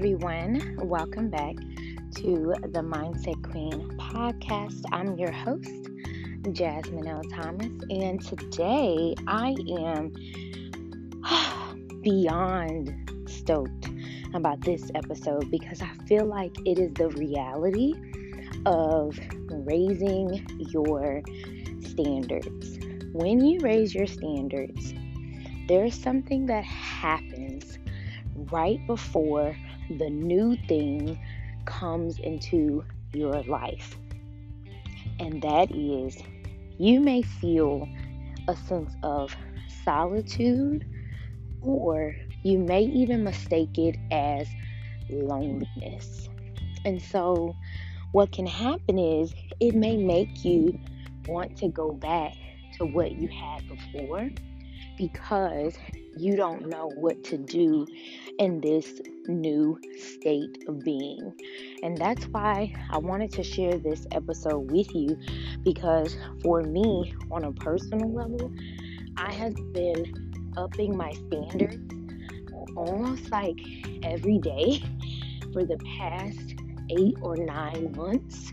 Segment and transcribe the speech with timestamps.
[0.00, 0.78] everyone.
[0.78, 4.82] Welcome back to the Mindset Queen podcast.
[4.92, 5.90] I'm your host,
[6.52, 7.20] Jasmine L.
[7.34, 10.10] Thomas, and today I am
[12.02, 13.90] beyond stoked
[14.32, 17.92] about this episode because I feel like it is the reality
[18.64, 19.18] of
[19.50, 21.20] raising your
[21.82, 22.78] standards.
[23.12, 24.94] When you raise your standards,
[25.68, 27.78] there's something that happens
[28.50, 29.54] right before
[29.98, 31.18] the new thing
[31.64, 33.96] comes into your life.
[35.18, 36.16] And that is,
[36.78, 37.88] you may feel
[38.48, 39.34] a sense of
[39.84, 40.86] solitude,
[41.60, 44.48] or you may even mistake it as
[45.10, 46.28] loneliness.
[46.84, 47.54] And so,
[48.12, 50.78] what can happen is it may make you
[51.26, 52.34] want to go back
[52.78, 54.30] to what you had before
[55.00, 55.72] because
[56.18, 57.86] you don't know what to do
[58.38, 61.32] in this new state of being.
[61.82, 65.16] And that's why I wanted to share this episode with you
[65.64, 68.52] because for me, on a personal level,
[69.16, 71.78] I have been upping my standards
[72.76, 73.58] almost like
[74.02, 74.82] every day
[75.54, 76.56] for the past
[76.90, 78.50] eight or nine months.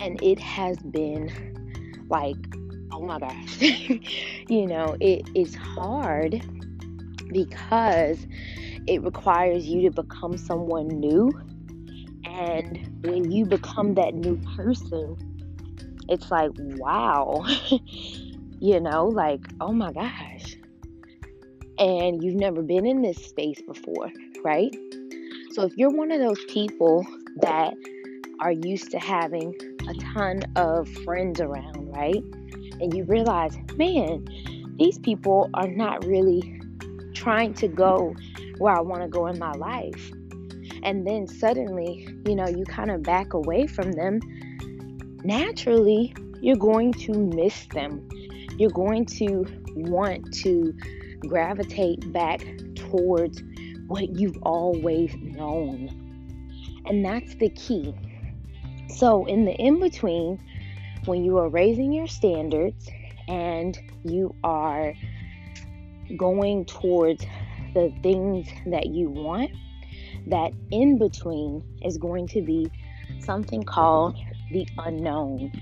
[0.00, 2.36] And it has been like,
[2.98, 3.60] oh my gosh,
[4.48, 6.42] you know, it is hard
[7.32, 8.26] because
[8.88, 11.30] it requires you to become someone new.
[12.24, 15.16] And when you become that new person,
[16.08, 17.44] it's like, wow,
[18.60, 20.56] you know, like, oh my gosh.
[21.78, 24.10] And you've never been in this space before,
[24.42, 24.74] right?
[25.52, 27.74] So if you're one of those people that
[28.40, 29.54] are used to having
[29.88, 32.22] a ton of friends around, right?
[32.80, 34.26] And you realize, man,
[34.78, 36.60] these people are not really
[37.14, 38.14] trying to go
[38.58, 40.12] where I want to go in my life.
[40.82, 44.20] And then suddenly, you know, you kind of back away from them.
[45.24, 48.08] Naturally, you're going to miss them.
[48.56, 50.74] You're going to want to
[51.20, 53.42] gravitate back towards
[53.88, 55.88] what you've always known.
[56.86, 57.94] And that's the key.
[58.88, 60.40] So, in the in between,
[61.04, 62.88] when you are raising your standards
[63.28, 64.94] and you are
[66.16, 67.24] going towards
[67.74, 69.50] the things that you want,
[70.26, 72.70] that in between is going to be
[73.20, 74.16] something called
[74.52, 75.52] the unknown.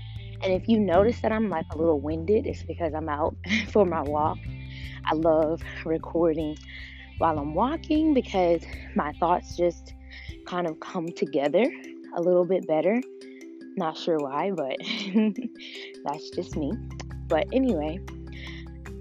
[0.43, 3.35] And if you notice that I'm like a little winded, it's because I'm out
[3.71, 4.37] for my walk.
[5.05, 6.57] I love recording
[7.17, 8.61] while I'm walking because
[8.95, 9.93] my thoughts just
[10.45, 11.65] kind of come together
[12.15, 13.01] a little bit better.
[13.77, 14.75] Not sure why, but
[16.03, 16.73] that's just me.
[17.27, 17.99] But anyway,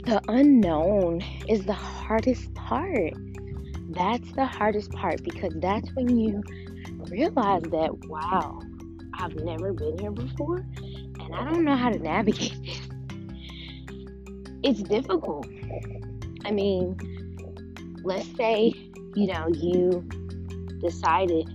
[0.05, 3.15] the unknown is the hardest part.
[3.89, 6.43] That's the hardest part because that's when you
[7.09, 8.61] realize that, wow,
[9.15, 10.59] I've never been here before
[11.21, 12.81] and I don't know how to navigate this.
[14.63, 15.47] It's difficult.
[16.45, 16.99] I mean,
[18.05, 18.75] let's say,
[19.15, 20.07] you know, you
[20.83, 21.49] decided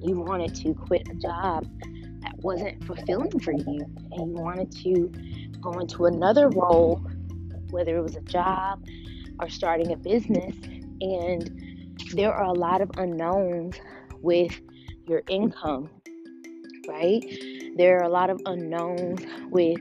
[0.00, 1.66] you wanted to quit a job
[2.42, 3.80] wasn't fulfilling for you
[4.12, 5.10] and you wanted to
[5.60, 7.04] go into another role
[7.70, 8.82] whether it was a job
[9.40, 10.54] or starting a business.
[11.00, 11.50] And
[12.14, 13.76] there are a lot of unknowns
[14.22, 14.58] with
[15.06, 15.90] your income,
[16.88, 17.22] right?
[17.76, 19.20] There are a lot of unknowns
[19.50, 19.78] with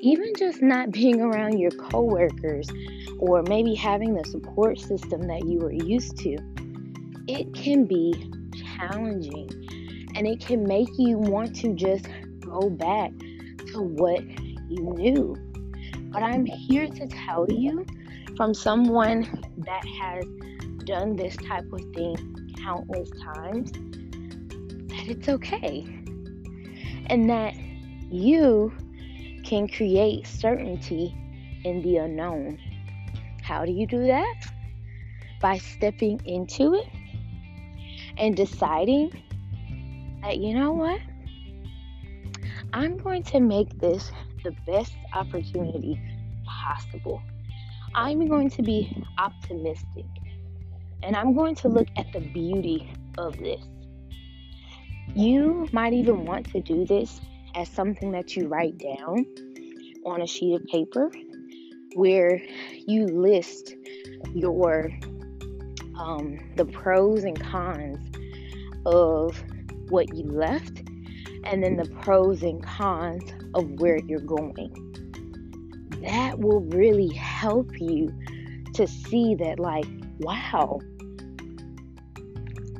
[0.00, 2.68] even just not being around your coworkers
[3.18, 6.36] or maybe having the support system that you were used to.
[7.28, 8.30] It can be
[8.78, 9.48] challenging
[10.20, 12.06] and it can make you want to just
[12.40, 13.10] go back
[13.72, 14.22] to what
[14.68, 15.34] you knew.
[16.12, 17.86] But I'm here to tell you
[18.36, 19.22] from someone
[19.56, 20.22] that has
[20.84, 23.72] done this type of thing countless times
[24.90, 25.86] that it's okay.
[27.06, 27.54] And that
[28.10, 28.74] you
[29.42, 31.16] can create certainty
[31.64, 32.58] in the unknown.
[33.40, 34.34] How do you do that?
[35.40, 36.88] By stepping into it
[38.18, 39.12] and deciding
[40.22, 41.00] that, you know what?
[42.72, 44.12] I'm going to make this
[44.44, 46.00] the best opportunity
[46.46, 47.22] possible.
[47.94, 50.06] I'm going to be optimistic
[51.02, 53.62] and I'm going to look at the beauty of this.
[55.14, 57.20] You might even want to do this
[57.54, 59.26] as something that you write down
[60.06, 61.10] on a sheet of paper
[61.94, 62.40] where
[62.86, 63.74] you list
[64.34, 64.90] your
[65.98, 67.98] um, the pros and cons
[68.86, 69.42] of
[69.90, 70.82] what you left
[71.44, 74.72] and then the pros and cons of where you're going.
[76.02, 78.12] That will really help you
[78.74, 79.86] to see that, like,
[80.20, 80.80] wow,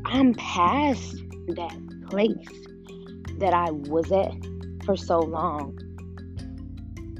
[0.06, 1.16] I'm past
[1.48, 1.76] that
[2.08, 2.48] place
[3.38, 4.34] that I was at
[4.84, 5.78] for so long.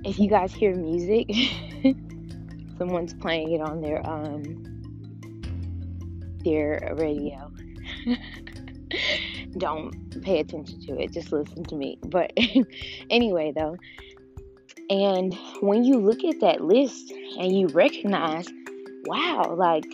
[0.05, 1.31] If you guys hear music,
[2.79, 4.67] someone's playing it on their um
[6.45, 7.53] their radio.
[9.59, 11.99] Don't pay attention to it, just listen to me.
[12.07, 12.33] But
[13.11, 13.77] anyway, though,
[14.89, 18.47] and when you look at that list and you recognize,
[19.05, 19.85] wow, like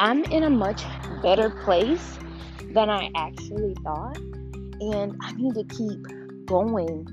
[0.00, 0.84] I'm in a much
[1.22, 2.18] better place
[2.72, 7.06] than I actually thought, and I need to keep going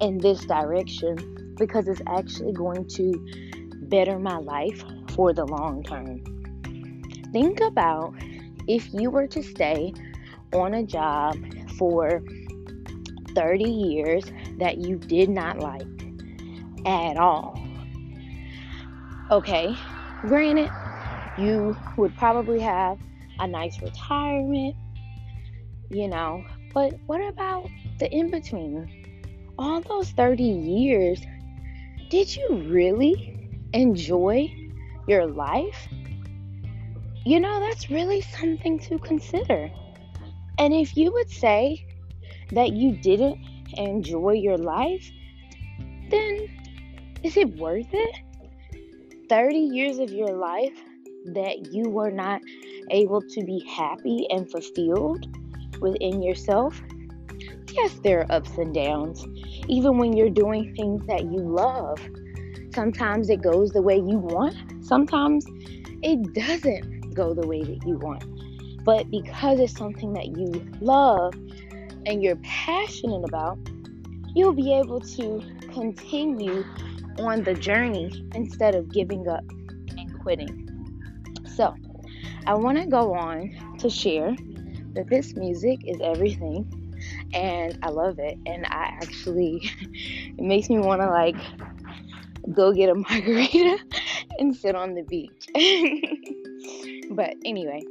[0.00, 3.12] in this direction because it's actually going to
[3.88, 6.22] better my life for the long term.
[7.32, 8.14] Think about
[8.66, 9.92] if you were to stay
[10.52, 11.36] on a job
[11.78, 12.22] for
[13.34, 14.24] 30 years
[14.58, 15.86] that you did not like
[16.86, 17.58] at all.
[19.30, 19.78] Okay,
[20.26, 20.70] granted,
[21.38, 22.98] you would probably have
[23.38, 24.76] a nice retirement,
[25.90, 26.44] you know,
[26.74, 27.66] but what about
[27.98, 29.00] the in between?
[29.58, 31.22] All those 30 years,
[32.10, 34.52] did you really enjoy
[35.06, 35.88] your life?
[37.24, 39.70] You know, that's really something to consider.
[40.58, 41.84] And if you would say
[42.52, 43.38] that you didn't
[43.74, 45.10] enjoy your life,
[46.10, 46.48] then
[47.22, 48.16] is it worth it?
[49.28, 50.76] 30 years of your life
[51.26, 52.42] that you were not
[52.90, 55.26] able to be happy and fulfilled
[55.80, 56.80] within yourself?
[57.72, 59.24] Yes, there are ups and downs.
[59.68, 61.98] Even when you're doing things that you love,
[62.74, 65.46] sometimes it goes the way you want, sometimes
[66.02, 68.24] it doesn't go the way that you want.
[68.84, 71.34] But because it's something that you love
[72.06, 73.58] and you're passionate about,
[74.34, 75.42] you'll be able to
[75.72, 76.64] continue
[77.18, 79.44] on the journey instead of giving up
[79.96, 80.68] and quitting.
[81.54, 81.74] So,
[82.46, 84.34] I want to go on to share
[84.94, 86.66] that this music is everything
[87.32, 88.38] and I love it.
[88.46, 91.36] And I actually, it makes me want to like
[92.52, 93.78] go get a margarita
[94.38, 95.48] and sit on the beach.
[97.10, 97.84] but anyway,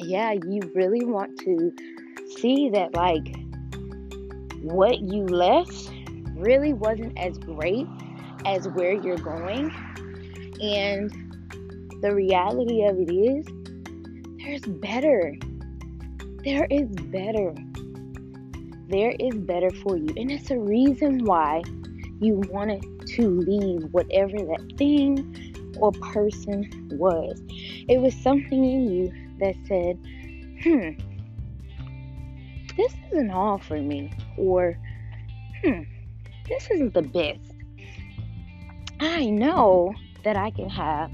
[0.00, 1.72] yeah, you really want to
[2.38, 3.36] see that, like,
[4.62, 5.90] what you left
[6.34, 7.86] really wasn't as great
[8.44, 9.70] as where you're going.
[10.60, 11.10] And
[12.02, 13.46] the reality of it is,
[14.38, 15.34] there's better.
[16.44, 17.54] There is better.
[18.88, 20.08] There is better for you.
[20.16, 21.62] And it's a reason why
[22.20, 27.42] you wanted to leave whatever that thing or person was.
[27.88, 29.98] It was something in you that said,
[30.62, 30.90] hmm,
[32.76, 34.76] this isn't all for me, or
[35.64, 35.82] hmm,
[36.48, 37.52] this isn't the best.
[39.00, 39.94] I know
[40.24, 41.10] that I can have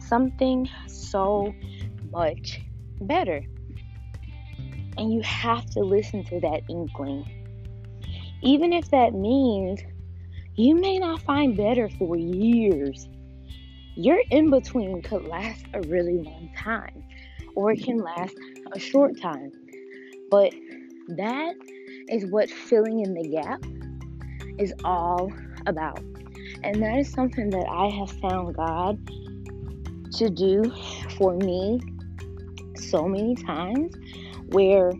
[0.00, 1.54] something so
[2.10, 2.60] much
[3.00, 3.42] better.
[4.98, 7.24] And you have to listen to that inkling.
[8.42, 9.80] Even if that means
[10.56, 13.08] you may not find better for years.
[13.96, 17.04] Your in between could last a really long time
[17.60, 18.34] or it can last
[18.72, 19.52] a short time.
[20.30, 20.54] But
[21.08, 21.54] that
[22.08, 23.62] is what filling in the gap
[24.58, 25.30] is all
[25.66, 25.98] about.
[26.62, 28.98] And that is something that I have found God
[30.14, 30.72] to do
[31.18, 31.80] for me
[32.76, 33.94] so many times
[34.48, 34.92] where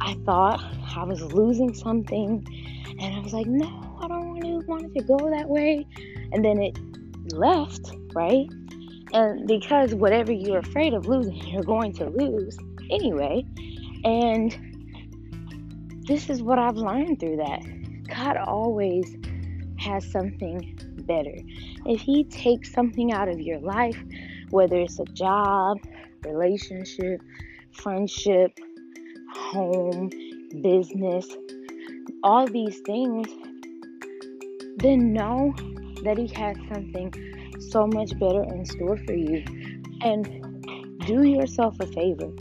[0.00, 0.60] I thought
[0.96, 2.44] I was losing something
[2.98, 5.86] and I was like, no, I don't to want it to go that way.
[6.32, 6.76] And then it
[7.32, 8.48] left, right?
[9.12, 12.56] And because whatever you're afraid of losing, you're going to lose
[12.90, 13.44] anyway.
[14.04, 14.72] And
[16.06, 17.62] this is what I've learned through that.
[18.08, 19.16] God always
[19.78, 21.34] has something better.
[21.86, 23.98] If He takes something out of your life,
[24.50, 25.78] whether it's a job,
[26.24, 27.20] relationship,
[27.72, 28.58] friendship,
[29.34, 30.10] home,
[30.62, 31.26] business,
[32.22, 33.28] all these things,
[34.76, 35.54] then know
[36.04, 37.12] that He has something
[37.70, 39.44] so much better in store for you.
[40.02, 42.32] And do yourself a favor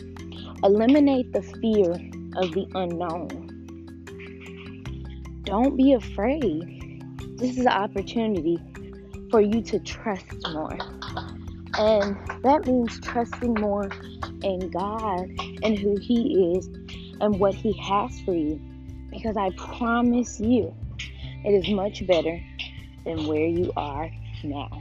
[0.63, 1.91] eliminate the fear
[2.37, 3.47] of the unknown.
[5.43, 7.03] Don't be afraid.
[7.37, 8.59] This is an opportunity
[9.31, 10.77] for you to trust more.
[11.79, 13.89] And that means trusting more
[14.43, 15.29] in God
[15.63, 16.67] and who He is
[17.19, 18.61] and what He has for you.
[19.09, 20.73] Because I promise you,
[21.43, 22.39] it is much better
[23.03, 24.11] than where you are
[24.43, 24.80] now.